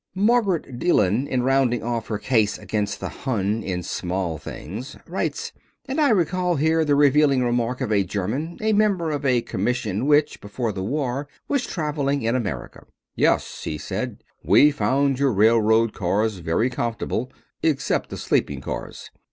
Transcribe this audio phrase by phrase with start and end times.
[0.15, 5.51] Margaret Deland, in rounding off her case against the Hun in Small Things, writes,
[5.87, 10.07] "And I recall here the revealing remark of a German, a member of a commission
[10.07, 15.93] which, before the war, was traveling in America: 'Yes,' he said, 'we found your railroad
[15.93, 17.31] cars very comfortable
[17.61, 19.11] except the sleeping cars.